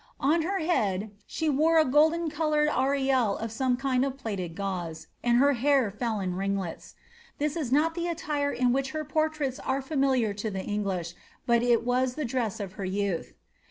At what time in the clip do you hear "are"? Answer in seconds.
9.59-9.79